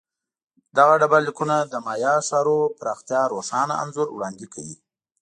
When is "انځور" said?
3.83-4.07